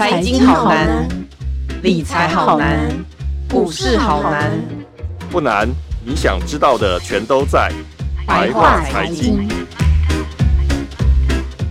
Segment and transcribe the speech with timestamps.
[0.00, 1.06] 财经好难，
[1.82, 2.88] 理财好难，
[3.50, 4.50] 股市好难。
[5.30, 5.68] 不难，
[6.02, 7.70] 你想知道的全都在
[8.26, 9.46] 白话财经。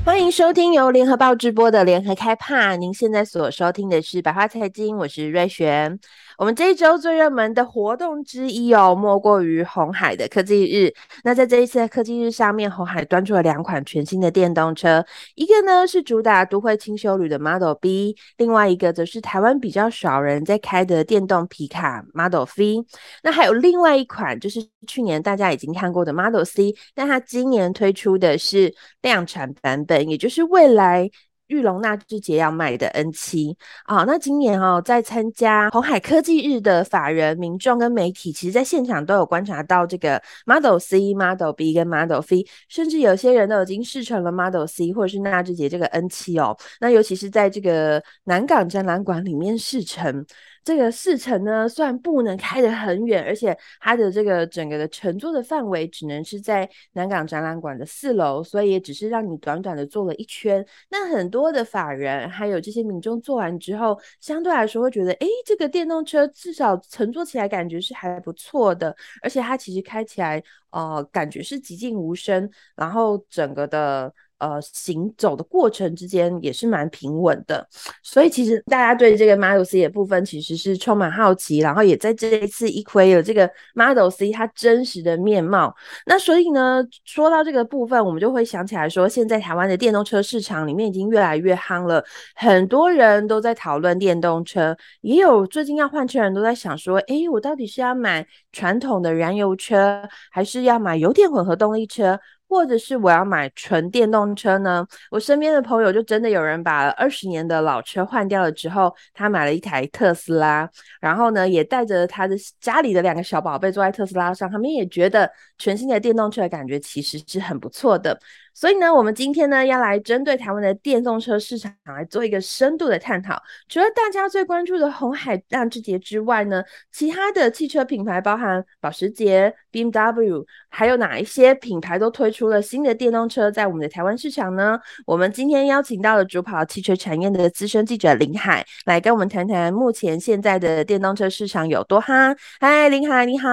[0.06, 2.76] 欢迎收听由联合报直播的联合开趴。
[2.76, 5.98] 您现在所收听的是白话财经，我是瑞璇。
[6.40, 10.90] 我们这一周最热门的活动之一哦，莫过于红海的科技日。
[11.26, 15.06] 那在这一次的科技日上面，红海端出了两款全新的电动车，
[15.36, 22.86] 一个呢是主打都会轻修旅的 Model B，另外一个则是台湾比较少人在开的电动皮卡 Model V。
[23.22, 31.12] 那还有另外一款，就是去年大家已经看过的 Model C，但它今年推出的是量产版本，也就是未来。
[31.50, 46.58] 玉龙纳智捷要卖的 N 七啊，那今年哦，在参加红海科技日的法人、民众跟媒体，其实在现场都有观察到这个 Model C、Model B 跟 Model V，甚至有些人都已经试乘了 Model C 或者是纳智捷这个 N 七哦。
[46.80, 50.26] 那尤其是在这个南港展览馆里面试乘。
[50.70, 60.64] 这个四层呢，虽然不能开得很远，而且它的这个整个的乘坐的范围只能是在南港展览馆的四楼，所以也只是让你短短的坐了一圈。
[60.92, 74.14] 那很多的法人还有这些民众坐完之后，相对来说会觉得，诶，这个电动车至少乘坐起来感觉是还不错的，而且它其实开起来，呃，感觉是寂静无声，然后整个的。
[74.40, 77.68] 呃，行走的过程之间也是蛮平稳的，
[78.02, 85.76] 所以其实大家对这个 Model C 的部分其实是充满好奇，然后也在这一次一窥了这个 Model C 它真实的面貌。
[86.06, 92.04] 那所以呢，说到这个部分，我们就会想起来说，现在台湾的电动车市场里面已经越来越夯了，
[92.36, 102.18] 很多人都在讨论电动车，也有最近要换车人都在想说，诶，我到底是要买传统的燃油车，还是要买油电混合动力车？
[102.50, 104.86] 或者是我要买纯电动车呢？
[105.12, 110.68] 我身边的朋友就真的有人把二十年的老车换掉了之后，他买了一台特斯拉，
[111.00, 118.20] 然后呢，也带着他的家里的两个小宝贝坐在特斯拉上，他们也觉得全新的电动车的感觉其实是很不错的。
[118.52, 123.42] 所以呢，我们今天呢要来针对台湾的电动车市场来做一个深度的探讨。
[123.70, 126.62] 除了大家最关注的红海浪智捷之外呢，
[126.92, 134.80] 其他的汽车品牌，包含保时捷、BMW，还有哪一些品牌都推出了新的电动车在我们的台湾市场呢？
[135.06, 142.36] 我们今天邀请到了主跑汽车产业的资深记者林海，来跟我们谈谈目前现在的电动车市场有多夯。
[142.60, 143.50] 嗨，林海，你好。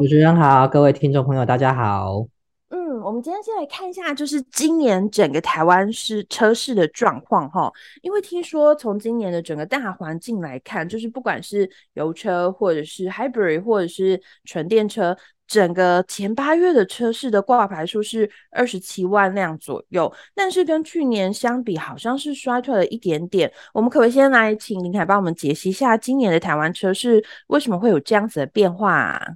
[0.00, 2.26] 主持人好，各位听众朋友，大家好。
[2.70, 7.70] 嗯，我们今天先来看一下，就是今年整个台湾市车市的状况哈。
[8.02, 23.52] 因为听说从今年的整个大环境来看，就是不管是油车或者是 Hybrid 或者是纯电车，整个前八月的车市的挂牌数是二十七万辆左右，但是跟去年相比，好像是衰退了一点点。
[23.72, 29.28] 我们可不可以先来请林凯帮我们解析一下今年的台湾车市为什么会有这样子的变化啊？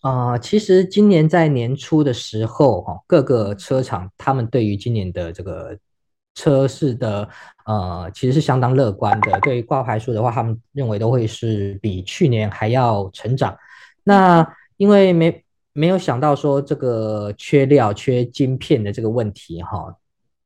[0.00, 5.76] 啊、呃，其实今年在年初的时候，哈，各个车厂他们对于今年的这个
[6.34, 7.26] 车市的，
[7.64, 9.40] 呃，其实是相当乐观的。
[9.40, 13.56] 对于挂牌数的话，他们认为都会是比去年还要成长。
[14.02, 14.46] 那
[14.76, 15.43] 因为没
[15.74, 19.94] 没有想到说这个缺料、缺晶片的这个问题，哈。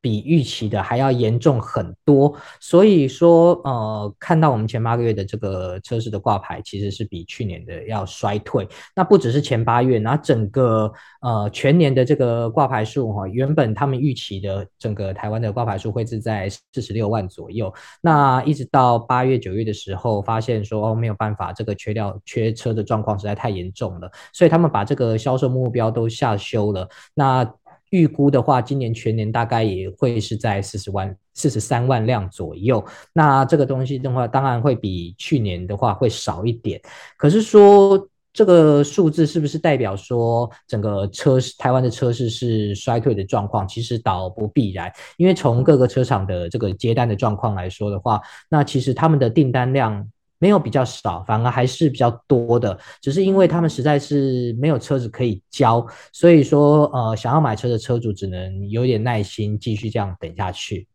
[0.00, 8.66] 比预期的还要严重很多，所以说，呃，看到我们前八个月的这个车市的挂牌，其实是比去年的要衰退。
[8.94, 17.72] 那不只是前八月，那整个呃全年的这个挂牌数哈，原本他们预期的整个台湾的挂牌数会是在四十六万左右。
[18.00, 26.88] 那一直到八月、九月的时候，发现说哦没有办法，这个缺料、缺车的状况实在太严重了，所以他们把这个销售目标都下修了。
[27.14, 27.44] 那
[27.90, 32.84] 预估的话，今年全年大概也会是在四十万、四十三万辆左右。
[33.12, 36.80] 那这个东西的话，当然会比去年的话会少一点。
[37.16, 43.66] 可是说这个数字是不是代表说整个车市台湾的车市是衰退的状况？
[43.66, 50.08] 其实倒不必然，因为从各个车厂的这个接单的状况来说的话，那其实他们的订单量。
[50.38, 60.86] 没有比较少，反而还是比较多的，只是因为他们实在是没有车子可以交，所以说呃，想要买车的车主只能有点耐心，继续这样等下去。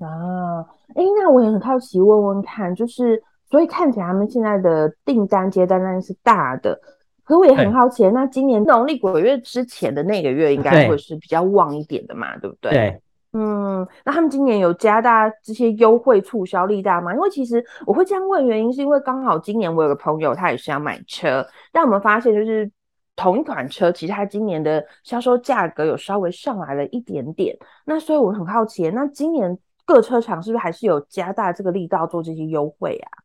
[0.00, 0.60] 啊，
[0.94, 6.80] 哎，那我也很好奇，问问看，就是所以看起来他们现在的订单接单量是大的，
[7.24, 12.70] 可我也很好奇，那今年农历鬼月之前的那个月应该会是比较旺一点的嘛，对，对不对？
[12.72, 13.00] 对。
[13.40, 17.14] 嗯，那他们今年有加大这些优惠促销力大吗？
[17.14, 22.68] 因为其实我会这样问，原因是因为刚好今年我有个朋友，他也是要买车，但我们发现就是
[23.14, 27.56] 同一款车，其实他今年的销售价格有稍微上来了一点点。
[27.84, 33.22] 那所以我很好奇，那今年各车厂是不是还是有加大这个力道做这些优惠啊？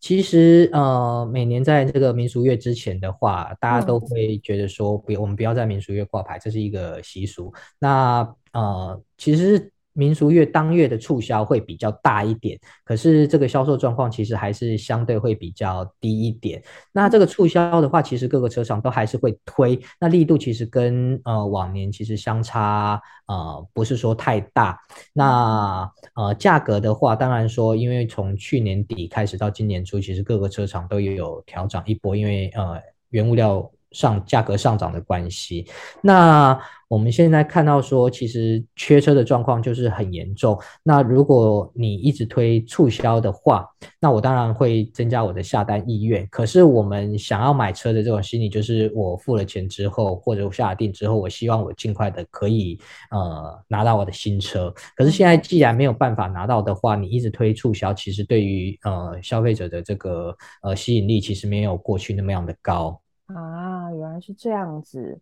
[0.00, 7.54] 其实，呃，每年在这个民俗月之前的话，大家都会觉得说，不，我们不要在民俗月挂牌，这是一个习俗。
[7.78, 9.70] 那，呃，其实。
[9.94, 16.62] 民俗月当月的促销会比较大一点，可是这个销售状况其实还是相对会比较低一点。
[16.92, 24.78] 那这个促销的话，其实各个车厂都还是会推，那力度其实跟呃往年其实相差呃不是说太大。
[25.12, 33.70] 那呃价格的话，当然说，因为从去年底开始到今年初，其实各个车厂都有调涨一波，因为呃原物料。
[33.92, 35.66] 上价格上涨的关系，
[36.00, 40.58] 那我们现在看到说，其实缺车的状况就是很严重。
[40.82, 43.66] 那如果你一直推促销的话，
[43.98, 46.26] 那我当然会增加我的下单意愿。
[46.30, 52.78] 可是我们想要买车的这种心理，就是我付了钱之后，或者我下定之后，我希望我尽快的可以
[53.10, 54.70] 呃拿到我的新车。
[54.94, 63.00] 可是现在既然没有办法拿到的话，你一直推促销，其实对于呃消费者的这个呃吸引力，其实没有过去那么样的高。
[63.34, 65.18] 啊，原来是这样子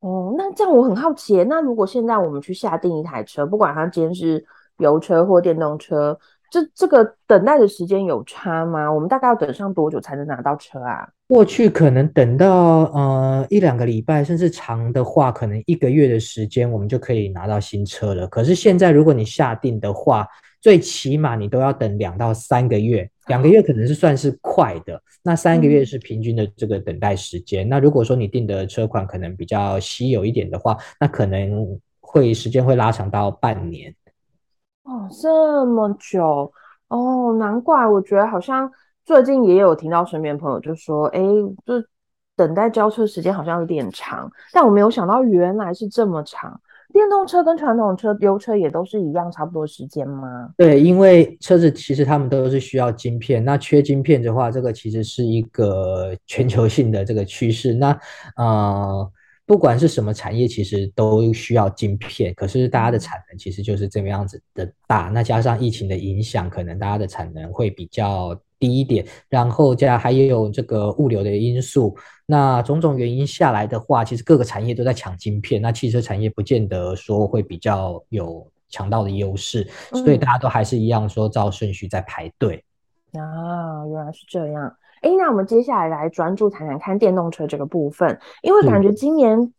[0.00, 0.34] 哦。
[0.36, 4.44] 那这样我很好奇，那如果现在我们去下定一台车，不管它今天是
[4.78, 6.18] 油车或电动车，
[6.50, 8.92] 这这个等待的时间有差吗？
[8.92, 11.08] 我们大概要等上多久才能拿到车啊？
[11.28, 18.28] 过去可能等到呃一两个礼拜，甚至长的话，可能一个月的时间，我们就可以拿到新车了。
[18.28, 20.24] 可是现在，如果你下定的话，
[20.66, 27.64] 最起码你都要等两到三个月，两个月可能是算是快的，那三个月是平均的这个等待时间。
[27.64, 33.94] 嗯、那如果说你订的车款可能比较稀有一点的话，那可能会时间会拉长到半年。
[34.82, 36.52] 哦，这么久
[36.88, 38.68] 哦，难怪我觉得好像
[39.04, 41.20] 最近也有听到身边朋友就说，哎，
[41.64, 41.74] 就
[42.34, 46.60] 等待交车时间好像有点长，但我没有想到原来是这么长。
[46.92, 50.50] 电动车跟传统车油车也都是一样，差不多时间吗？
[50.56, 57.74] 对，因为车子其实他们都是需要晶片，那缺晶片的话，这个其实是一个 全球性的这个趋势。
[57.74, 57.98] 那
[58.36, 59.12] 呃，
[59.44, 65.10] 不管是什么产业，其实都需要晶片，可是大家的产能其实就是这个样子的大。
[65.12, 71.96] 那加上疫情的影响，可能大家的产能会比较低一点，然后加还有这个物流的因素。
[72.26, 82.64] 那种种原因下来的话，其实各个产业都在抢晶片，那汽车产业不见得说会比较有抢到的优势，嗯、所以大家都还是一样说照顺序在排队。
[83.12, 84.76] 啊，原来是这样。
[85.02, 89.52] 哎，那我们接下来来专注谈谈看电动车这个部分，因为感觉今年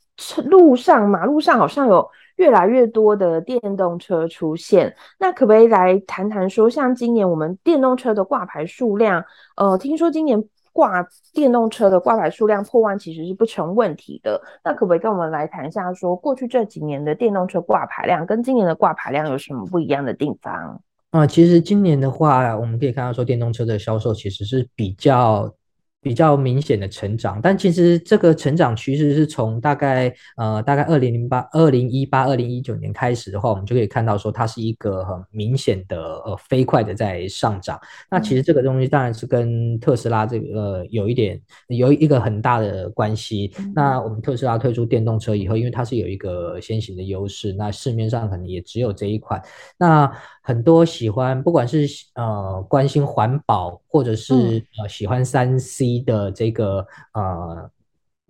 [0.45, 4.95] 路上、马路上好像有越来越多的电动车出现。
[5.19, 9.23] 那可不可以来谈谈说，像今年我们电动车的挂牌数量，
[9.57, 10.43] 呃，听说今年。
[10.77, 11.03] 挂
[11.33, 14.39] 电动车的挂牌数量破万其实是不成问题的。
[14.63, 20.79] 那可不可以跟我们来谈一下，说过去这几年的电动车挂牌量跟今年的挂牌量有什么不一样的地方？
[21.09, 25.51] 啊，其实今年的话，我们可以看到说电动车的销售其实是比较。
[25.99, 37.77] 比较明显的成长，但其实这个成长趋势是从大概呃大概二零零八、二零一八、二零一九年开始的话，我们就可以看到说它是一个很明显的呃飞快的在上涨。
[38.09, 43.51] 那其实这个东西当然是跟特斯拉这个、呃、有一点有一个很大的关系。
[43.75, 49.41] 那我们特斯拉推出电动车以后，因为它是有一个先行的优势，那市面上可能也只有这一款。
[49.77, 50.09] 那
[50.47, 51.85] 很多喜欢不管是
[52.15, 54.33] 呃关心环保或者是
[54.81, 57.69] 呃喜欢三 C 的这个呃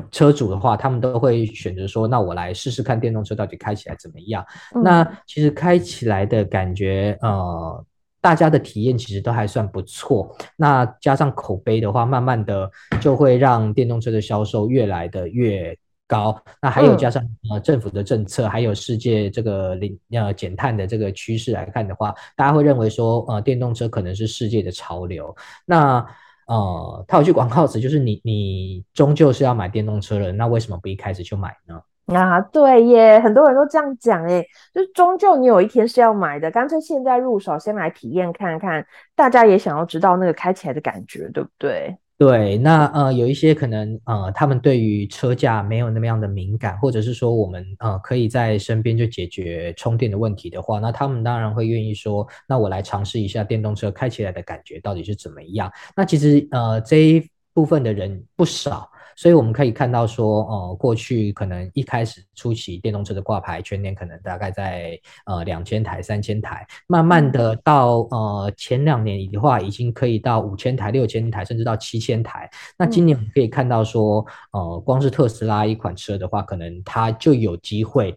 [0.09, 4.43] 车主的话，他们都会选择说，那我来试试看电动车到底开起来怎么样。
[4.73, 7.85] 嗯、那其实开起来的感觉，呃，
[8.19, 10.35] 大家的体验其实都还算不错。
[10.55, 12.67] 那加上口碑的话，慢慢的
[12.99, 15.77] 就会让电动车的销售越来的越
[16.07, 17.21] 高，那还有加上
[17.51, 25.35] 呃政府的政策，还有世界这个零呃减碳的这个趋势来看的话，大家会认为说呃电动车可能是世界的潮流。
[25.65, 26.05] 那
[26.47, 31.81] 呃，它有句广告词就是你你终究是要买电动车了，那为什么不一开始就买呢？
[32.15, 34.41] 啊，对耶，很多人都这样讲诶，
[34.73, 38.85] 就是终究你有一天是要买的，干脆现在入手，先来体验看看。
[39.13, 41.97] 大家也想要知道那个开起来的感觉，对不对？
[42.17, 55.71] 对，那呃有一些可能呃他们对于车价没有那么样的敏感，或者是说我们呃可以在身边就解决充电的问题的话，那他们当然会愿意说，那我来尝试一下电动车开起来的感觉到底是怎么样。
[55.95, 58.89] 那其实呃这一部分的人不少。
[59.17, 72.47] 所以我们可以看到说，呃，过去可能一开始初期电动车的挂牌，全年可能大概在呃两千台、三千台，慢慢的到呃前两年的话，已经可以到五千台、六千台，甚至到七千台。
[72.77, 78.15] 那今年我们可以看到说，呃，光是特斯拉一款车的话，可能它就有机会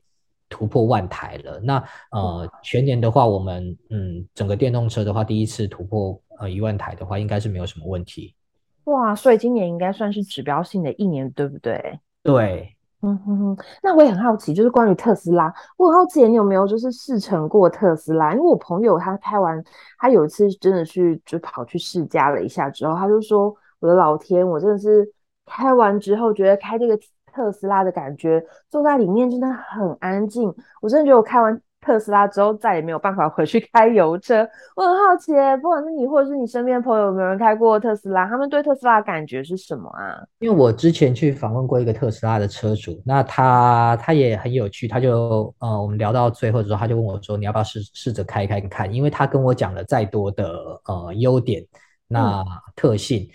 [0.51, 1.59] 突破万台了。
[1.61, 8.35] 那呃，全年的话，我们嗯，整个电动车的话，第一次突破呃一万台的话，应该是没有什么问题。
[8.85, 12.01] 哇，所以今年应该算是指标性的一年，对不对？
[12.23, 12.77] 对。
[13.03, 18.35] 嗯哼哼，那我也很好奇，就是关于特斯拉，我很好奇你有没有就是试乘过特斯拉？
[18.35, 19.65] 因为我朋友他开完，
[19.99, 25.11] 他有一次真的去就跑去试驾了一下之后，他就说：“我的老天，我真的是
[25.47, 26.99] 开完之后觉得开这个
[27.33, 35.33] 特斯拉的感觉，坐在里面真的很安静，我真的觉得我开完。”特斯拉之后再也没有办法回去 开油车，我很好奇，
[35.63, 40.23] 不管是你或者是你身边的朋友有没有人开过特斯拉，他们对特斯拉的感觉是什么啊？
[40.41, 48.93] 因为我之前去访问过一个特斯拉的车主，那他他也很有趣，他就呃我们聊到最后的时候，他就问我说，你要不要试试着开开看？
[48.93, 50.53] 因为他跟我讲了再多的
[50.87, 51.65] 呃优点，
[52.07, 52.45] 那
[52.77, 53.29] 特性，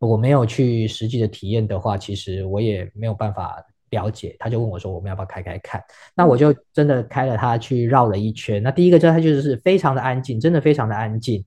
[0.00, 3.56] 嗯、我没有去实际的体验的话，其实我也没有办法。
[3.90, 5.82] 了解，他就问我说：“我们要不要开开看？”
[6.14, 8.62] 那我就真的开了它去绕了一圈。
[8.62, 11.44] 那第一个就是它就是非常的安静，真的非常的安静。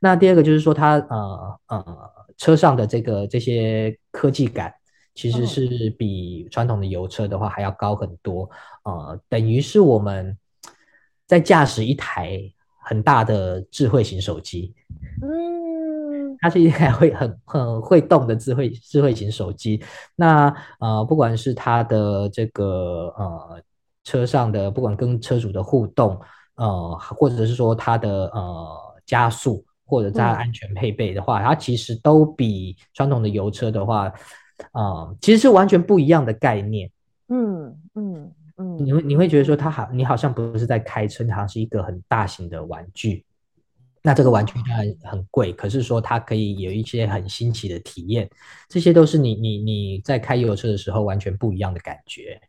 [0.00, 4.74] 那第二个就是说它呃呃车上的这个这些科技感，
[5.14, 8.48] 其实是比传统的油车的话还要高很多。
[8.84, 10.36] 呃，等于是我们
[11.26, 12.40] 在驾驶一台
[12.82, 14.74] 很大的智慧型手机。
[15.22, 15.77] 嗯。
[16.40, 19.82] 它是一台会 很很会动的智慧智慧型手机。
[20.14, 23.62] 那呃，不管是它的这个呃
[24.04, 26.18] 车上的，不管跟车主的互动，
[26.56, 28.66] 呃，或者是说它的呃
[29.04, 34.12] 加速，或者它安全配备的话，嗯、它其实都比传统的油车的话，
[34.72, 36.90] 呃，其实是完全不一样的概念。
[37.28, 43.24] 嗯嗯嗯，你会你会觉得说它好，你好像不是在开车，好像是一个很大型的玩具。
[44.08, 48.26] 那这个玩具当然很贵，可是说它可以有一些很新奇的体验，
[48.66, 52.40] 这些都是你你你在开油车的时候完全不一样的感觉。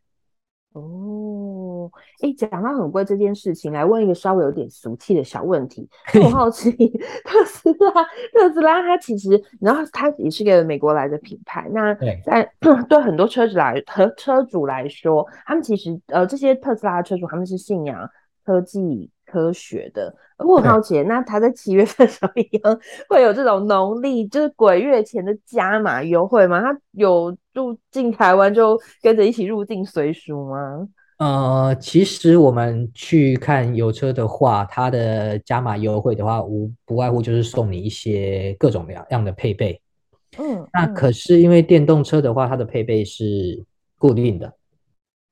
[0.72, 5.86] 哦，哎，讲到很贵这件事情，来问一个稍微有点俗气的小问题。
[6.24, 6.72] 我好奇，
[7.28, 7.92] 特斯拉，
[8.32, 11.68] 特斯拉它其实，然后它也是个美国来的品牌。
[11.74, 18.10] 那在对， 对很多车主来和车主来说，他们其实呃这些特斯拉的车主他们是信仰
[18.46, 19.12] 科技。
[19.30, 26.62] 科学的，我很好奇，那他在七月份的时候一样会有这种农历就是鬼月前的加码优惠吗？
[26.62, 30.88] 他有入境台湾就跟着一起入境随俗吗？
[31.20, 39.82] 呃，其实我们去看油车的话，它的加码优惠的话，无不外乎就是送你一些各种各样的配备。
[40.38, 43.62] 嗯，那可是因为电动车的话，它的配备是
[43.98, 44.54] 固定的。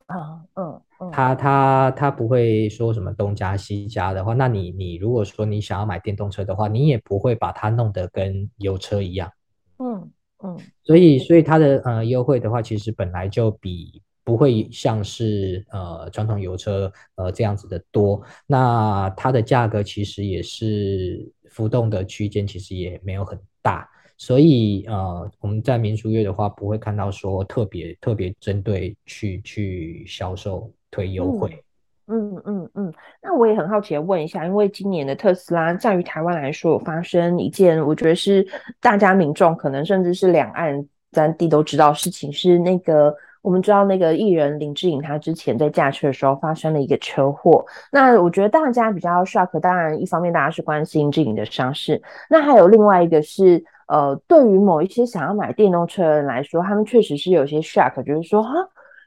[0.08, 0.82] 啊，嗯。
[1.12, 9.32] 他他他不会说什么东加西加的话，那你你如果说你想要买电动车的话，你也不会把它弄得跟油车一样。
[9.80, 10.12] 嗯
[10.44, 18.22] 嗯，所以所以它的呃优惠的话，其实本来就比不会像是呃传统油车呃这样子的多。
[18.46, 23.90] 那它的价格其实也是浮动的区间，其实也没有很大。
[24.20, 31.64] 所以，呃，我们在民俗月的话，不会看到说特别特别针对去去销售推优惠。
[32.08, 32.94] 嗯嗯嗯，嗯。
[33.22, 38.48] 那我也很好奇的问一下，因为今年的特斯拉在于台湾来说，有发生一件我觉得是
[38.80, 47.66] 大家民众可能甚至是两岸三地都知道事情，是那个我们知道那个艺人林志颖他之前在驾车的时候发生了一个车祸。
[47.92, 53.64] 那我觉得大家比较 shock，当然一方面大家是关心志颖的伤势，那还有另外一个是。
[53.88, 58.50] 呃，对于某一些想要买电动车的人来说，他们确实是有些 shock，就是说，哈，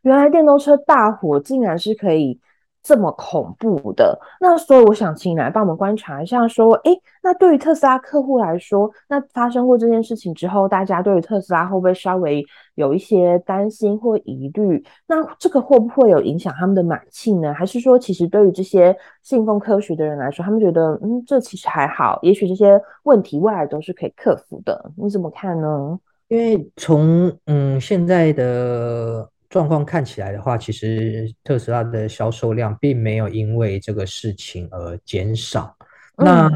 [0.03, 2.39] 原来电动车大火竟然是可以
[2.83, 4.19] 这么恐怖的。
[4.41, 12.43] 那所以我想请你来帮我们观察一下，说，诶，那对于特斯拉客户来说，那发生过这件事情之后，大家对于特斯拉会不会稍微
[12.77, 14.83] 有一些担心或疑虑？
[15.07, 17.53] 那这个会不会有影响他们的买气呢？
[17.53, 24.91] 还是说，其实对于这些信奉科学的人来说，他们觉得，嗯，这其实还好，也许这些问题未来都是可以克服的。
[24.97, 26.01] 你怎么看呢？
[26.29, 35.77] 因为从嗯现在的状况看起来的话，其实特斯拉的销售量并没有因为这个事情而减少。
[36.17, 36.51] 嗯、那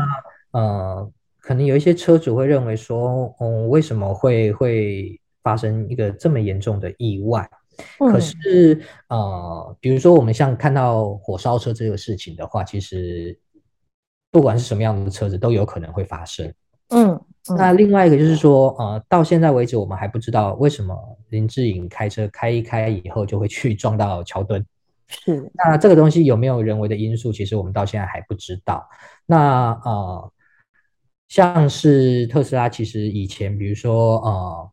[0.52, 7.50] 呃，可能有一些车主会认为说，嗯，为什么会会发生一个这么严重的意外？
[7.98, 13.36] 嗯、可是呃，比如说我们像看到火烧车这个事情的话，其实
[14.30, 16.54] 不管是什么样的车子都有可能会发生。
[16.90, 17.20] 嗯。
[17.58, 20.96] 那另外一个就是说，呃，到现在为止，我们还不知道为什么
[21.28, 24.64] 林志颖开车开一开以后就会去撞到桥墩。
[25.08, 27.30] 是，那这个东西有没有人为的因素？
[27.30, 28.88] 其实我们到现在还不知道。
[29.26, 30.32] 那呃，
[31.28, 34.70] 像是特斯拉，其实以前比如说呃，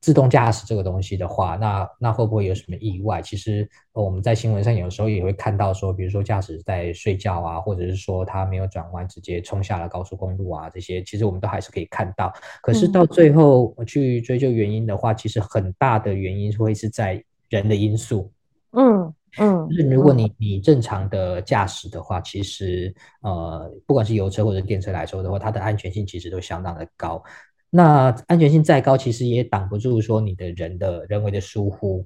[0.00, 3.20] 自动驾驶这个东西的话，那那会不会有什么意外？
[3.20, 12.32] 其实我们在新闻上有时候也会看到说，比如说驾驶在睡觉啊，或者是说他没有转弯直接冲下了高速公路啊，这些其实我们都还是可以看到。
[12.62, 18.32] 可是到最后去追究原因的话，其实很大的原因会是在人的因素。
[18.72, 27.22] 嗯嗯，就是如果你你正常的驾驶的话，其实呃，不管是油车或者电车来说的话，它的安全性其实都相当的高。
[27.70, 32.04] 那安全性再高，其实也挡不住说你的人的人为的疏忽，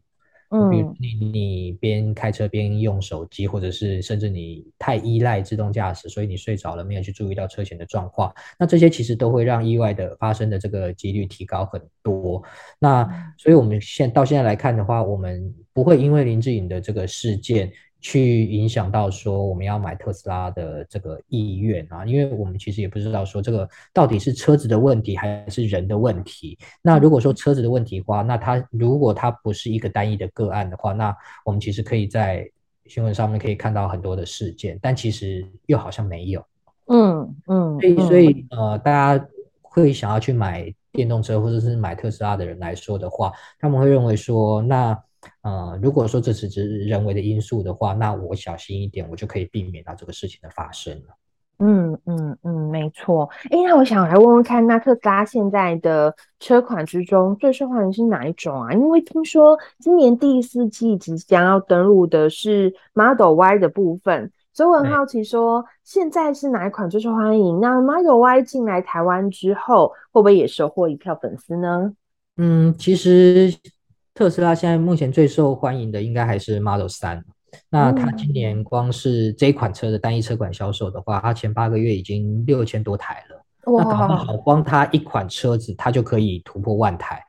[0.51, 12.43] 嗯，比如你你边开车边用手机，或者是甚至你太依赖自动驾驶，所以你睡着了没有去注意到车前的状况，那这些其实都会让意外的发生的这个几率提高很多。
[12.79, 17.73] 那所以我们现到现在来看的话，我们不会因为林志颖的这个事件。
[18.07, 26.59] 去影响到说我们要买特斯拉的这个意愿啊，因为我们其实也不知道说这个到底是车子的问题还是人的问题。
[26.83, 32.47] 那如果说车子的问题的话，那它如果它不是一个单一的个案的话，那我们其实可以在
[32.85, 36.45] 新闻上面可以看到很多的事件，但其实又好像没有。
[36.89, 39.27] 嗯嗯，所以所以呃，大家
[39.63, 44.95] 会想要去买电动车或者是买特斯拉的人来说的话，他们会认为说那。
[45.43, 51.15] 呃，如果说这是只是人为的因素的话，那我小心一点，我就可以避免到这个事情的发生了。
[51.59, 53.31] 嗯嗯嗯，没错。
[53.45, 58.73] 哎，那我想来问问看，那特斯拉现在的车款之中最受欢迎是哪一种啊？
[58.73, 67.61] 因为听说今年第四季即将要登陆的是 Model Y 的部分，所以我很好奇说，现在是哪一款最受欢迎？
[67.61, 71.95] 那 Model Y 进来台湾之后，会不会也收获一票粉丝呢？
[72.37, 73.55] 嗯，其实。
[74.15, 77.23] 特斯拉现在目前最受欢迎的应该还是 Model 三
[77.69, 83.73] 那它今年光是这一款车的单一车款销售的话，它前八个月已经六千多台了。
[83.73, 87.23] 哇那搞不好光它一款车子，它就可以突破万台。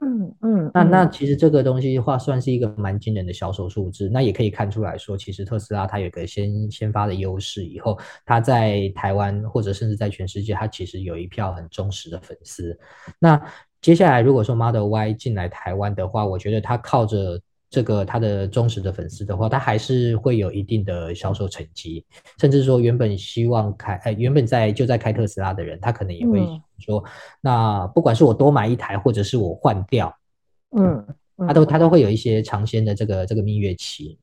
[0.00, 4.08] 嗯嗯，那那其实这个东西的话，算是一个蛮惊人的销售数字。
[4.08, 12.78] 那也可以看出来说，其实特斯拉它有个先先发的优势，以后它在台湾或者甚至在全世界，它其实有一票很忠实的粉丝。
[13.18, 13.40] 那
[13.80, 22.04] 接下来，如果说 Model Y 进来台湾的话，我觉得他靠着这个他的忠实的粉丝的话，他还是会有一定的销售成绩。
[22.38, 26.40] 甚至说，原本希望开，呃，原本在就在开特斯拉的人，他可能也会
[26.78, 27.10] 说，嗯、
[27.40, 30.12] 那不管是我多买一台，或者是我换掉，
[30.76, 31.06] 嗯，
[31.46, 34.18] 他都他都会有一些尝鲜的这个这个蜜月期。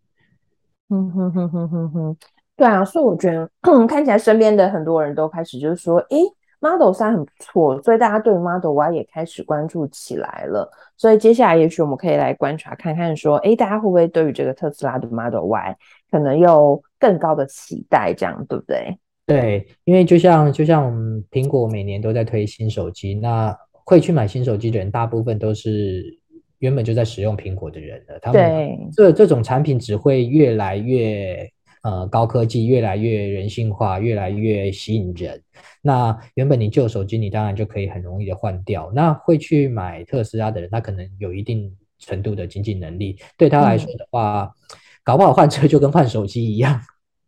[0.89, 2.17] 嗯哼哼哼哼哼，
[2.57, 3.49] 对啊，所以我觉得
[3.87, 6.17] 看起来身边的很多人都开始就是说，诶。
[6.63, 10.71] Model 三很不错，所以大家对 Model Y 也开始关注起来了。
[10.95, 15.77] 所以接下来，也许我们可以来观察看看，说，诶，大家会不会对于这个特斯拉的 Model Y
[16.09, 18.13] 可能有更高的期待？
[18.13, 18.97] 这样对不对？
[19.25, 26.17] 对，因为就像就像我们苹果每年都在推新手机，那会去买新手机的人，大部分都是
[26.59, 28.17] 原本就在使用苹果的人了。
[28.21, 31.45] 他们这这种产品只会越来越。
[31.83, 35.43] 呃，高科技越来越人性化，越来越吸引人。
[35.81, 38.89] 那原本你旧手机，你当然就可以很容易的换掉。
[38.95, 41.69] 那会去买特斯拉的人，他可能有一定
[41.99, 46.79] 程度的经济能力，对他来说的话，嗯、搞不好换车就跟换手机一样。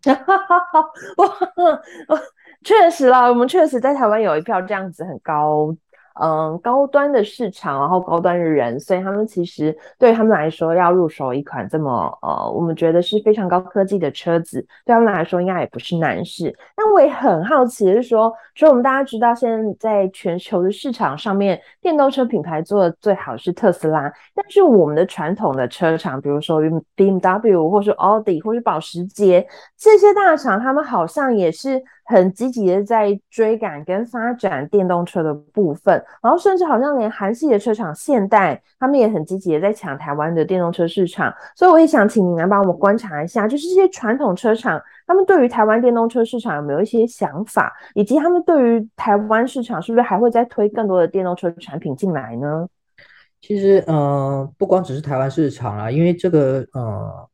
[0.03, 2.19] 哈哈哈哈我
[2.63, 5.75] 确实啦，我们确实在台湾有一票这样子很高。
[6.21, 16.55] 嗯，高端的市场，然后高端的人，所以他们其实对他们来说，要入手一款这么呃，我们觉得是非常高科技的车子，对他们来说应该也不是难事。
[16.77, 26.61] 那我也很好奇的是说，所以我们大家知道，现在在全球的市场上面，电动车品牌做的最好是特斯拉，但是我们的传统的车厂，比如说
[26.95, 29.45] BMW 或是奥迪或是保时捷
[29.77, 31.83] 这些大厂，他们好像也是。
[32.05, 41.33] 很积极的在追赶跟发展电动车的部分，然后甚至好像连韩系的车厂现代，他们也很积极的在抢台湾的电动车市场。
[41.55, 52.67] 所以我也想请你来帮我们观察一下，就是这些传统车厂，他们对于台湾电动车市场有没有一些想法，以及他们对于台湾市场是不是还会再推更多的电动车产品进来呢？
[53.41, 57.29] 其实，呃，不光只是台湾市场啊，因为这个呃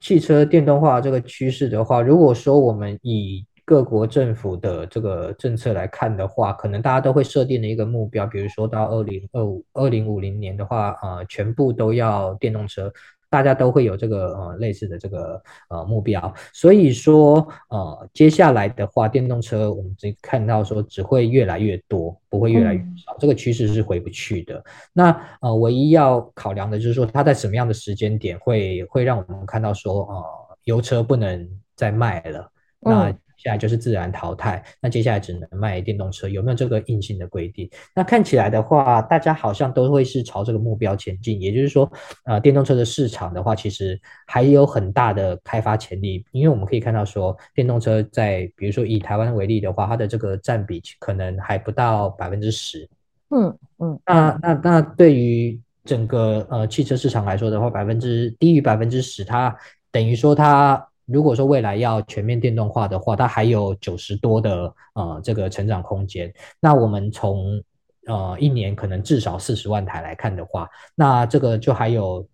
[0.00, 12.92] 汽车电动化这个趋势的话，如果说我们以各国政府的这个政策来看的话，可能大家都会设定的一个目标，比如说到二零二五、二零五零年的话，呃，全部都要电动车，
[13.30, 16.30] 大家都会有这个呃类似的这个呃目标。
[16.52, 24.62] 所以说，呃，接下来的话，电动车我们只看到说只会越来越多，不会越来越少，嗯、这个趋势是回不去的。
[24.92, 30.24] 那呃，唯一要考量的就是说，它在什么样的时间点会会让我们看到说，呃，
[30.64, 33.10] 油车不能再卖了，那。
[33.10, 34.62] 接下来就是自然淘汰。
[34.80, 37.68] 那接下来只能卖电动车，有没有这个硬性的规定？
[37.94, 41.40] 那看起来的话，大家好像都会是朝这个目标前进。
[41.40, 41.90] 也就是说，
[42.24, 46.24] 呃，电动车的市场的话，其实还有很大的开发潜力。
[46.30, 52.88] 因为我们可以看到说，电动车在比如说以台湾为例的话，它的这个占比可能还不到百分之十。
[53.30, 59.56] 嗯嗯，那那那对于整个呃汽车市场来说的话，百分之低于百分之十，它
[59.90, 66.32] 等于说它如果说未来要全面电动化的话，它还有九十多的呃这个成长空间。
[66.60, 67.62] 那我们从
[68.06, 72.26] 呃一年可能至少四十万台来看的话，那这个就还有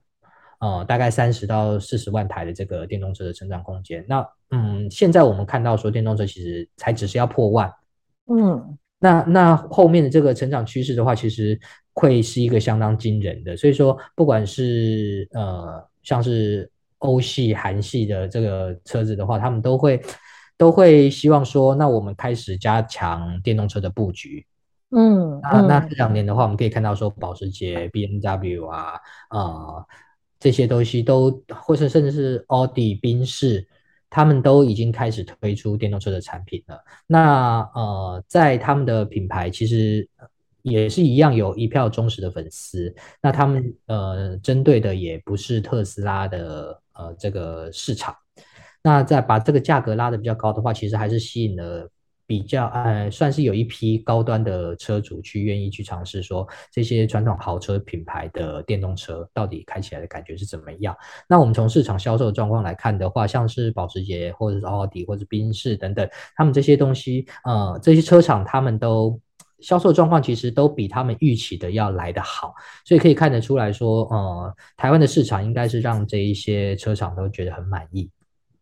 [0.60, 4.04] 呃大概三十到四十万台的这个电动车的成长空间。
[4.08, 7.72] 那嗯，现在我们看到说电动车其实才只是要破万，
[8.26, 8.78] 嗯。
[9.00, 11.56] 那那后面的这个成长趋势的话，其实
[11.92, 13.56] 会是一个相当惊人的。
[13.56, 20.00] 所以说，不管是呃像是欧系、韩系的这个车子的话，他们都会
[20.56, 24.46] 都会希望说，那我们开始加强电动车的布局。
[24.90, 28.92] 嗯，啊，那这两年的话，我们可以看到说，保时捷、BMW 啊，
[29.28, 29.86] 啊、呃、
[30.40, 33.66] 这些东西都，或者甚至是奥迪、宾士。
[34.10, 36.82] 他们都已经开始推出电动车的产品了。
[37.06, 40.08] 那呃，在他们的品牌其实
[40.62, 42.94] 也是一样，有一票忠实的粉丝。
[43.20, 48.14] 那他们呃，针对的也不是特斯拉的呃这个市场。
[48.82, 51.88] 那再把这个价格拉得比较高的话，其实还是吸引了。
[52.30, 60.94] 比较呃，算是有一批高端的车主去愿意去尝试说，这些传统豪车品牌的电动车到底开起来的感觉是怎么样？
[61.26, 66.06] 那我们从市场销售状况来看的话，像是保时捷或者是奥迪或者宾士等等，
[66.36, 69.18] 他们这些东西，呃，这些车厂他们都
[69.60, 78.10] 销售状况其实都比他们预期的要来得好，所以可以看得出来说，呃，台湾的市场应该是让这一些车厂都觉得很满意。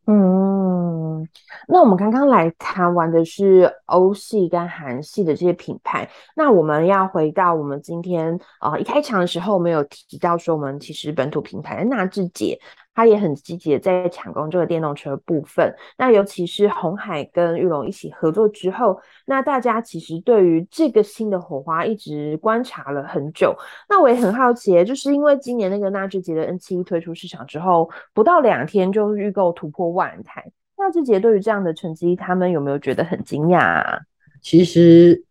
[0.07, 1.29] 嗯，
[1.67, 12.59] 那我们刚刚来谈完的是欧系跟韩系的这些品牌，那我们要回到我们今天啊、一开场的时候，我们有提到说，我们其实本土品牌的纳智捷。
[12.97, 23.55] 他也很积极的在抢攻这个电动车部分，那尤其是红海跟玉龙一起合作之后，那大家其实对于这个新的火花一直观察了很久。
[23.87, 34.01] 那我也很好奇，就是因为今年那个纳智捷的 N71 推出市场之后，不到两天就预购突破万台，纳智捷对于这样的成绩，他们有没有觉得很惊讶啊？
[34.41, 35.23] 其实。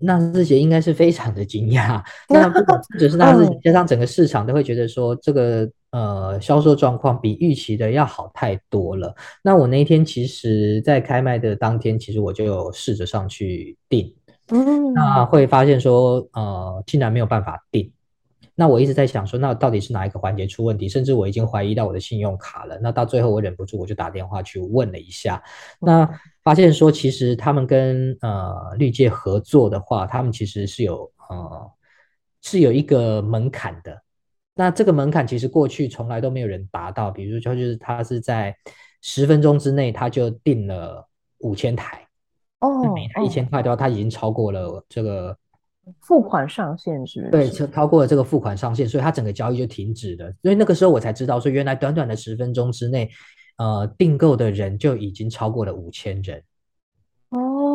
[0.00, 2.60] 纳智捷应该是非常的惊讶， 那不
[2.98, 9.14] 只是纳智捷，加上整个市场都会觉得说，这个呃销售状况比预期的要好太多了。
[9.44, 14.12] 那我那一天其实，在开卖的当天，其实我就有试着上去订，
[14.48, 17.92] 嗯，那会发现说，呃，竟然没有办法订。
[18.56, 20.88] 那我一直在想说，那到底是哪一个环节出问题？
[20.88, 22.78] 甚至我已经怀疑到我的信用卡了。
[22.80, 25.42] 那到最后我忍不住，我就打电话去问了一下。
[25.80, 26.08] 那
[26.42, 31.70] 发现说，其实他们跟呃绿界合作的话，他们其实是有呃
[32.42, 34.03] 是有一个门槛的。
[34.54, 37.10] 那这个门槛其实过去从来都没有人达到。
[37.10, 38.56] 比如说，就是他是在
[39.02, 42.06] 十分钟之内他就订了五千台
[42.60, 45.36] 哦，每台一千块的话，他已经超过了这个。
[46.00, 47.30] 付款上限是不是？
[47.30, 50.32] 对，超超过了这个付款上限，所以他整个交易就停止了。
[50.42, 53.10] 所以那个时候我才知道，说原来短短的十分钟之内，
[53.58, 56.42] 呃，订购的人就已经超过了五千人。
[57.28, 57.73] 哦，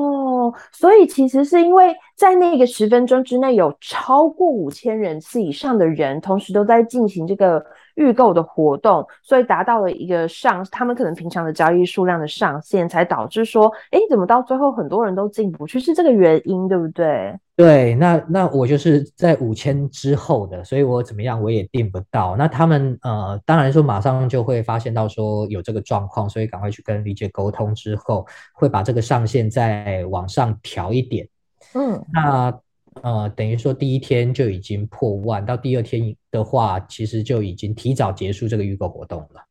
[0.72, 7.64] 所以其实是因为在那个十分钟之内，有超过五千人次以上的人，同时都在进行这个
[8.00, 17.38] 预购的活动，所以达到了一个上，他们可能平常的交易数量的上限，才导致说，哎，怎么到最后很多人都进不去，是这个原因，对不对？
[17.56, 22.38] 对，那那我就是在五千之后的，所以我怎么样我也订不到。
[22.38, 31.28] 那他们呃，当然说马上就会发现到说有这个状况，所以赶快去跟理解沟通之后，会把这个上限再往上调一点。
[31.74, 32.58] 嗯，那
[33.02, 39.42] 呃，等于说第一天就已经破万，到第二天的话，其实就已经提早结束这个预购活动了。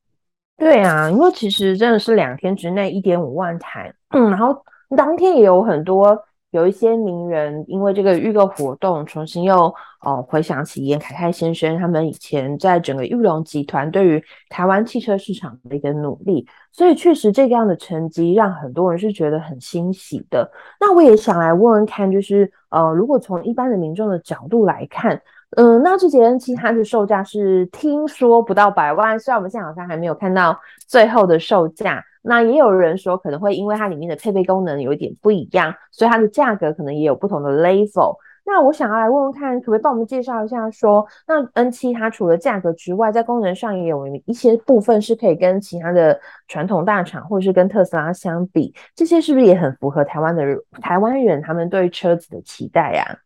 [0.56, 4.56] 对啊，因为其实真的是两天之内一点五万台，嗯，然后
[4.96, 6.18] 当天也有很多。
[6.50, 9.66] 有一些名人因为这个预购活动，重新又
[10.00, 20.50] 哦回想起严凯泰先生他们以前在整个裕隆集团对于台湾汽车市场的一个努力，所以确实这个样的成绩让很多人是觉得很欣喜的。
[20.80, 25.20] 那我也想来问问看，就是呃，如果从一般的民众的角度来看，
[25.56, 32.04] 嗯、呃，纳智捷 N7 它的售价是听说不到百万，虽然我们现在好像还没有看到最后的售价。
[32.20, 38.16] 那也有人说，可能会因为它里面的配备功能有一点不一样，所以它的价格可能也有不同的 level。
[38.50, 50.42] 那我想要来问问看，可不可以帮我们介绍一下说，那 N7 它除了价格之外，在功能上也有一些部分是可以跟其他的传统大厂或者是跟特斯拉相比，这些是不是也很符合台湾的
[50.80, 53.18] 台湾人他们对车子的期待呀？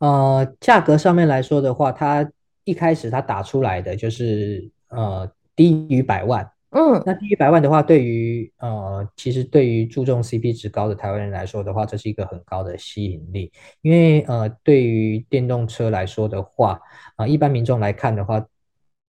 [0.00, 2.28] 呃，价格上面来说的话，它
[2.64, 6.50] 一开始它打出来的就是呃低于百万。
[6.70, 13.50] 嗯，那第一百万的话，对于呃，其实对于注重 CP 值高的台湾人来说的话，这是一个很高的吸引力。
[13.82, 16.80] 因为呃，对于电动车来说的话，
[17.16, 18.46] 啊、一般民众来看的话，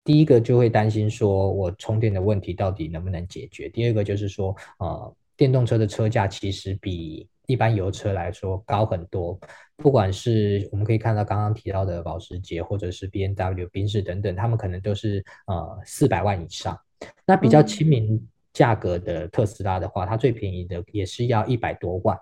[0.05, 3.71] 第一个就会担心说我充电的问题到底能不能解决。
[3.71, 9.38] 第二个就是说，呃，电动车的车价其实比一般油车来说高很多。
[9.79, 16.79] 不管是我们可以看到刚刚提到的保时捷，或者是 BMW、宾士等等，他们可能都是呃四百万以上。
[17.26, 22.18] 那比较亲民价格的特斯拉的话，嗯、它最便宜的也是要一百多万。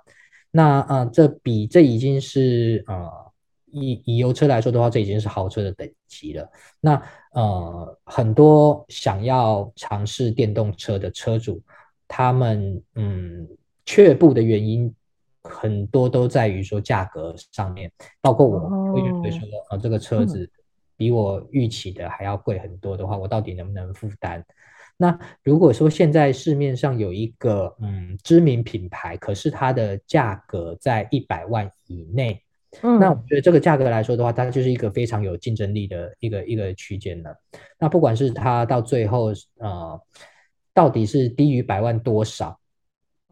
[0.50, 3.10] 那呃，这比这已经是呃
[3.70, 6.48] 以以油车来说的话，这已经是豪车的等级了。
[6.80, 7.00] 那
[7.32, 11.60] 呃，很多想要尝试电动车的车主，
[12.06, 13.48] 他们嗯
[13.84, 14.94] 却步的原因
[15.42, 20.48] 很多都在于说价格上面，包括我会认为说啊、呃，这个车子
[20.96, 24.44] 比我预期的还要贵很多的话，我到底能不能负担？
[24.96, 32.40] 那如果说现在市面上有一个嗯知名品牌，可是它的价格在一百万以内，
[32.80, 37.36] 嗯，那我觉得这个价格来说的话，它就是一个非常有竞争力的一个一个区间了。
[37.76, 40.00] 那不管是它到最后呃
[40.72, 42.56] 到底是低于百万多少，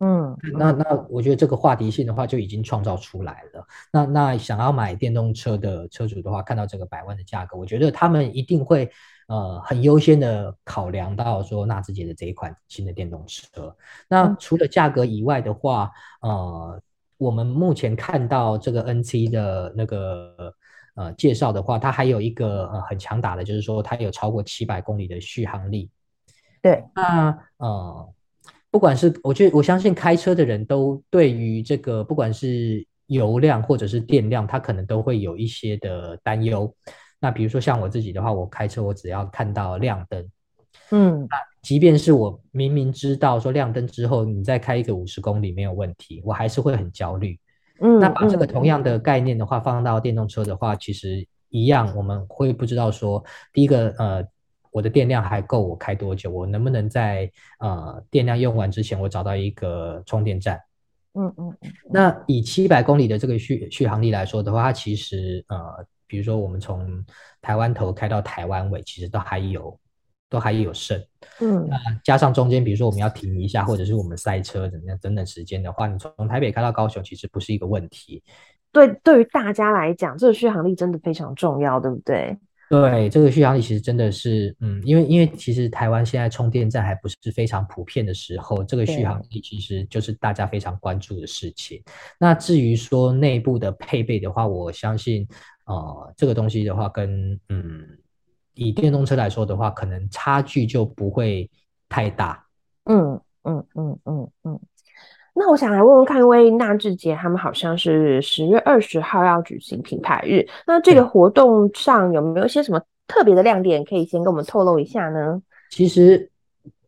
[0.00, 3.64] 嗯，那那我觉得这个话题性的话就已经创造出来了。
[3.92, 8.90] 那那想要买电动车的车主的话，看到这个百万的价格，我觉得他们一定会。
[9.32, 13.74] 呃，很优先的考量到说纳智捷的这一款新的电动车。
[14.06, 15.90] 那除了价格以外的话，
[16.20, 16.78] 呃，
[17.16, 20.54] 我们目前看到这个 N7 的那个
[20.96, 25.88] 呃介绍的话，它还有一个呃很强大的，就是说它有超过七百公里的续航力。
[26.60, 28.12] 对，那呃，
[28.70, 36.70] 不管是我觉得我相信开车的人都对于这个不管是油量或者是电量，它可能都会有一些的担忧。
[37.22, 40.28] 那比如说像我自己的话，我开车我只要看到亮灯，
[40.90, 47.38] 嗯，那即便是我明明知道说亮灯之后你再开一个五十公里没有问题，我还是会很焦虑。
[47.80, 54.24] 嗯，那把这个同样的概念的话放到电动车的话，其实一样，我们会不知道说第一个呃
[54.72, 57.30] 我的电量还够我开多久，我能不能在
[57.60, 60.60] 呃电量用完之前我找到一个充电站。
[61.14, 61.56] 嗯嗯，
[61.88, 65.86] 那以七百公里的这个续续航力来说的话，它其实呃。
[66.12, 67.02] 比如说，我们从
[67.40, 69.74] 台湾头开到台湾尾，其实都还有，
[70.28, 71.02] 都还有剩。
[71.40, 78.22] 嗯，那加上中间，比如说我们要停一下，或者是我们塞车怎么样，等等时间的话，你从台北开到高雄，其实不是一个问题。
[78.72, 82.36] 对，对于大家来讲，这个续航力真的非常重要，对不对？
[82.68, 91.82] 对，这个续航力其实真的是，嗯，因为因为其实台湾现在充电站还不是非常普遍的时候，这个续航力其实就是大家非常关注的事情。
[92.18, 95.26] 那至于说内部的配备的话，我相信。
[95.64, 97.88] 呃，这个东西的话跟，跟嗯，
[98.54, 101.48] 以电动车来说的话，可能差距就不会
[101.88, 102.44] 太大。
[102.84, 104.60] 嗯嗯嗯嗯嗯。
[105.34, 115.40] 那我想来问问看，因为纳智捷他们好像是十月二十号要举行品牌日，那这个活动上有没有一些什么特别的亮点，可以先跟我们透露一下呢？
[115.70, 116.30] 其实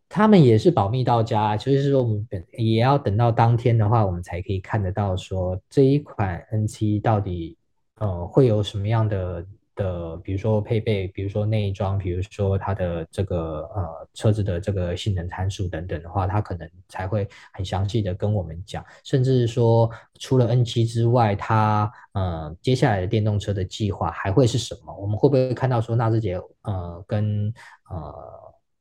[0.08, 2.26] 他们也是保密到家，就是说我们
[2.58, 7.56] 也要等到当天的话，我们才可以看得到说这一款 N 七到底。
[7.96, 18.84] 呃，会有什么样的的，比如说配备，比如说内装，比如说它的这个呃车子的这个性能参数等等的话，它可能才会很详细的跟我们讲。
[19.04, 24.94] 甚至说，除了 N7 之外，它呃接下来的电动车的计划还会是什么？
[24.96, 27.52] 我们会不会看到说纳智捷呃跟
[27.90, 28.14] 呃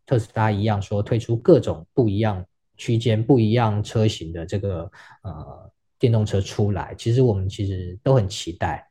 [0.06, 2.44] 特斯拉一样，说推出各种不一样
[2.78, 4.92] 区间、不一样车型的这个
[5.24, 6.94] 呃电动车出来？
[6.96, 8.88] 其实我们其实都很期待。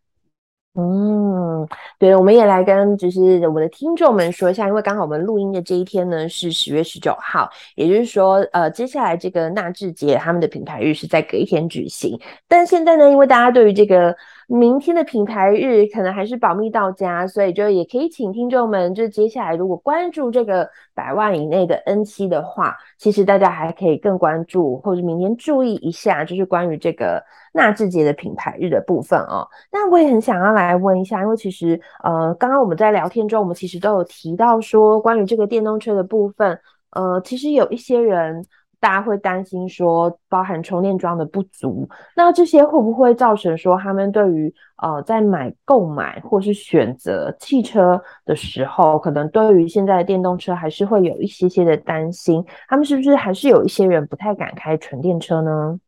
[0.75, 14.17] 嗯，对，我们也来跟就是我们的听众们说一下，因为刚好我们录音的这一天呢是十月十九号，也就是说，呃，接下来这个纳智捷他们的品牌日是在隔一天举行，但现在呢，因为大家对于这个。
[14.55, 27.23] 明天的品牌日可能还是保密到家，所以就也可以请听众们，就接下来如果关注这个百万以内的 N7 的话，其实大家还可以更关注，或者明天注意一下，就是关于这个
[27.55, 29.49] 纳智捷的品牌日的部分哦。
[29.71, 36.61] 那我也很想要来问一下，因为其实呃，刚刚我们在聊天中，我们其实都有提到说，关于这个电动车的部分，
[36.91, 38.45] 呃，其实有一些人。
[38.83, 55.79] 大家会担心说，包含充电桩的不足，那这些会不会造成说，他们对于呃在买购买或是选择汽车的时候，可能对于现在的电动车还是会有一些些的担心，他们是不是还是有一些人不太敢开纯电车呢？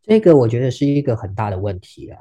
[0.00, 2.20] 这个我觉得是一个很大的问题啊。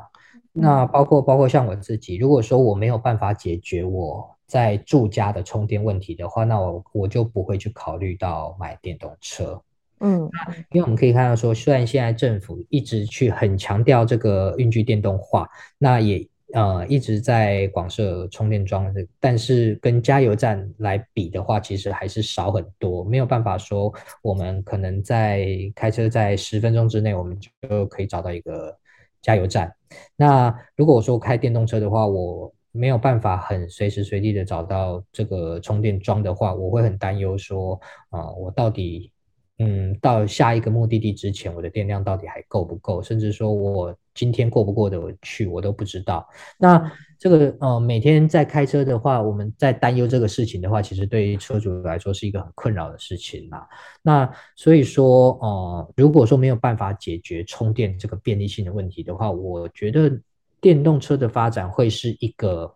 [0.51, 9.61] 那包括包括像我自己，如果说我没有办法解决我在住家的充电问题的话，那我我就不会去考虑到买电动车。
[9.99, 10.29] 嗯，
[10.71, 28.77] 因为我们可以看到说，虽然现在政府一直去很强调这个运具电动化，那也呃一直在广设充电桩，但是跟加油站来比的话，其实还是少很多，没有办法说我们可能在开车在十分钟之内，我们就可以找到一个
[29.23, 29.73] 加油站。
[30.15, 37.79] 那如果我说开电动车的话，我没有办法很随时随地的找到这个充电桩的话，我会很担忧说，
[38.11, 39.11] 啊、呃，我到底。
[39.59, 43.01] 嗯，到下一个目的地之前，我的电量到底还够不够？
[43.01, 46.27] 甚至说我今天过不过得去，我都不知道。
[46.59, 53.67] 那这个呃，每天在开车的话，我们在担忧这个事情的话，其实对于车主来说是一个很困扰的事情啦。
[54.03, 60.21] 那所以说，呃，如果说没有办法解决充电这个便利性的问题的话，我觉得
[60.61, 62.71] 电动车的发展会是一个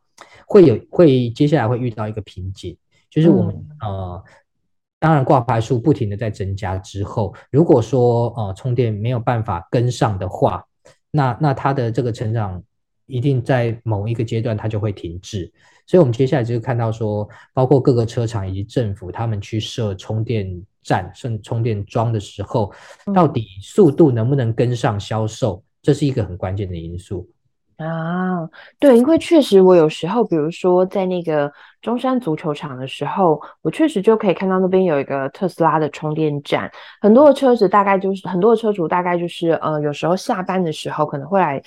[0.47, 2.75] 会有会接下来会遇到一个瓶颈，
[3.07, 4.23] 就是我们、嗯、呃。
[5.01, 10.63] 当然，挂牌数不停的在增加之后，如果说呃充电没有办法跟上的话，
[11.09, 12.61] 那那它的这个成长
[13.07, 15.51] 一定在某一个阶段它就会停滞。
[15.87, 20.47] 所以，我们接下来就是看到说，包括各个车厂以及政府他们去设充电
[20.83, 22.71] 站、设充电桩的时候，
[23.11, 27.27] 到底速度能不能跟上销售，这是一个很关键的因素。
[27.81, 41.61] 啊，对，因为确实我有时候，比如说在那个中山足球场的时候，我确实就可以看到那边有一个特斯拉的充电站，很多的车子大概就是很多的车主大概就是呃，有时候下班的时候可能会来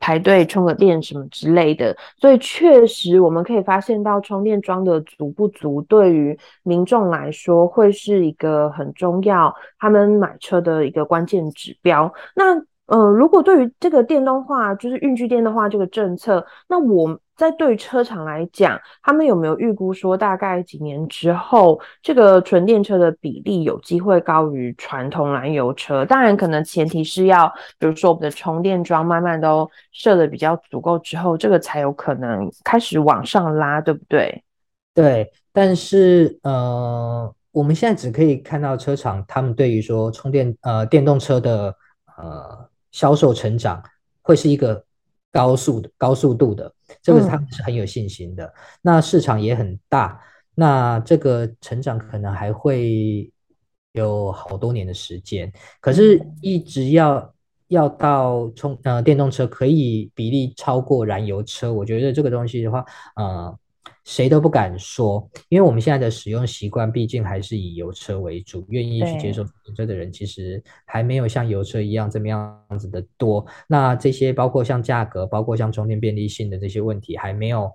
[0.00, 12.12] 排队充个电什么之类的，所以确实我们可以发现到充电桩的足不足，对于民众来说会是一个很重要，他们买车的一个关键指标。
[12.34, 26.02] 那呃，如果对于这个电动化，就是运具电动化这个政策，那我在对车厂来讲，他们有没有预估说，大概几年之后，这个纯电车的比例有机会高于传统燃油车？
[26.06, 27.46] 当然，可能前提是要，
[27.78, 34.42] 比如说我们的充电桩慢慢都设的比较足够之后，这个才有可能开始往上拉，对不对？
[34.94, 41.76] 对，但是呃，我们现在只可以看到车厂他们对于说充电呃电动车的
[42.16, 42.66] 呃。
[42.98, 43.80] 销售成长
[44.22, 44.84] 会是一个
[45.30, 48.44] 高速的、高速度的，这个他们是很有信心的。
[48.44, 48.52] 嗯。
[48.82, 50.20] 那市场也很大，
[50.56, 53.30] 那这个成长可能还会
[53.92, 55.52] 有好多年的时间。
[55.80, 57.32] 可是，一直要
[57.68, 62.84] 要到充呃电动车可以比例超过燃油车，我觉得这个东西的话，
[63.14, 63.56] 呃。
[64.08, 73.46] 谁都不敢说，因为我们现在的使用习惯毕竟还是以油车为主，愿意去接受电车的人其实还没有像油车一样这么样子的多。
[73.68, 77.70] 那这些包括像价格，包括像充电便利性的这些问题，还没有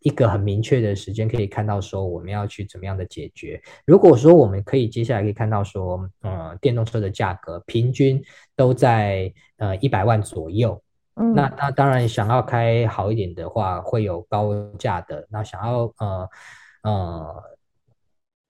[0.00, 3.60] 一个很明确的时间可以看到说我们要去怎么样的解决。
[3.84, 8.24] 如果说我们可以接下来可以看到说，呃，电动车的价格平均
[8.56, 10.82] 都在呃一百万左右。
[11.16, 15.24] 嗯，那那当然，想要开好一点的话，会有高价的。
[15.30, 16.28] 那想要呃
[16.82, 17.42] 呃，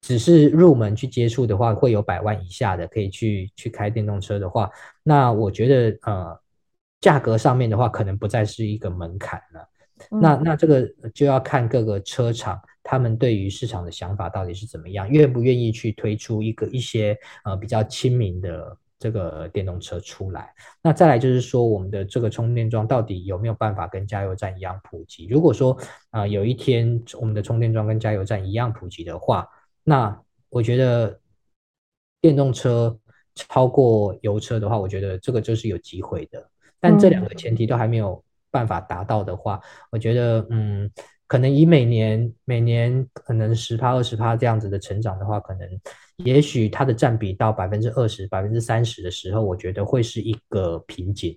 [0.01, 4.71] 只是入门去接触的话，会有百万以下的可以去去开电动车的话，
[5.03, 6.41] 那我觉得呃，
[7.03, 9.69] 价格上面的话，可能不再是一个门槛了。
[10.11, 18.77] 嗯、那那这个就要看各个车厂他们对于市场的想法到底是怎么样，愿不愿意去推出一个一些呃比较亲民的。
[18.99, 25.27] 这个电动车出来，那再来就是说，我们的这个充电桩到底有没有办法跟加油站一样普及？
[25.27, 25.73] 如果说
[26.11, 29.47] 啊、呃，有一天我们的充电桩跟加油站一样普及的话，
[29.83, 31.21] 那我觉得
[32.21, 32.99] 电动车
[33.35, 36.49] 超过油车的话，我觉得这个就是有机会的。
[36.81, 40.91] 但这两个前提都还没有办法达到的话，我觉得嗯。
[41.35, 45.69] 可能以每年每年可能十趴二十趴这样子的成长的话，可能
[46.19, 51.37] 也许它的占比到百分之二十百分之三十的时候，我觉得会是一个瓶颈。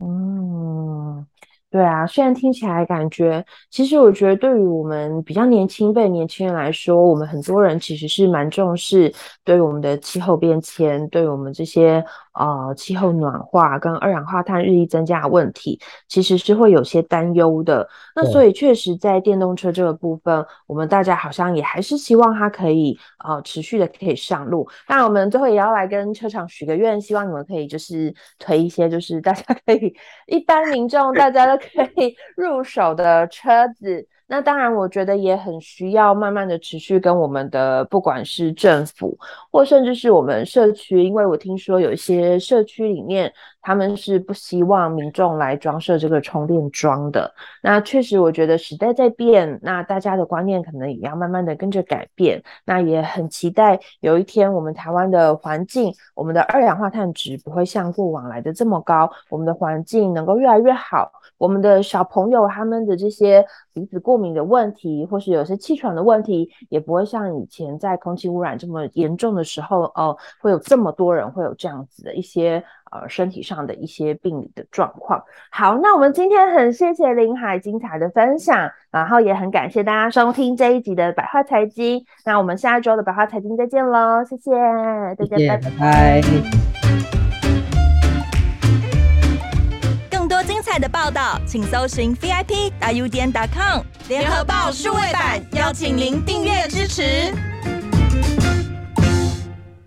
[0.00, 1.26] 嗯，
[1.70, 9.12] 对啊，虽然听起来感觉，其实我觉得对于我们比较年轻辈年轻人来说，我们很多人其实是蛮重视
[9.44, 15.78] 对于我们的气候变迁，对于我们这些呃气候暖化跟二氧化碳日益增加的问题，
[16.08, 17.86] 其实是会有些担忧的。
[18.16, 24.66] 那所以确实在电动车这个部分，我们大家好像也还是希望它可以呃持续的可以上路。
[24.88, 29.94] 那我们最后也要来跟车厂许个愿，希望你们可以就是推一些，就是大家可以
[30.26, 31.57] 一般民众大家都。
[31.58, 34.06] 可以 入手的车子。
[34.30, 39.16] 那当然，我觉得也很需要慢慢的持续跟我们的不管是政府，
[39.50, 43.32] 或甚至是我们社区，因为我听说有一些社区里面
[43.62, 47.32] 他们是不希望民众来装设这个充电桩的。
[47.62, 52.42] 那确实，我觉得时代在变，那大家的观念可能也要慢慢的跟着改变。
[52.66, 75.22] 那也很期待有一天我们台湾的环境，我们的二氧化碳值不会像过往来的这么高，我们的环境能够越来越好，我们的小朋友他们的这些鼻子过敏的问题，或是有些气喘的问题，也不会像以前在空气污染这么严重的时候，哦、呃，会有这么多人会有这样子的一些呃身体上的一些病理的状况。
[75.50, 82.04] 好，那我们今天很谢谢林海精彩的分享，然后也很感谢大家收听这一集的百花财经。
[82.24, 85.70] 那我们下一周的百花财经再见喽，谢谢大家，拜拜。
[85.70, 86.87] 拜拜。
[90.70, 97.32] 彩的报道，请搜寻 VIP 大 U 点 com 联合报数位版，邀请您订阅支持。